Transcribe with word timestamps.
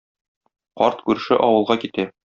Карт 0.81 1.05
күрше 1.11 1.41
авылга 1.49 1.81
китә. 1.87 2.09